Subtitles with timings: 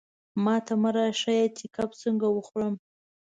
[0.43, 2.73] ماته مه را ښیه چې کب څنګه وخورم.